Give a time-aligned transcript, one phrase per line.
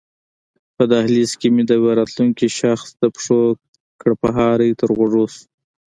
[0.75, 3.41] په دهلېز کې مې د یوه راتلونکي شخص د پښو
[4.01, 5.43] کړپهاری تر غوږو شو.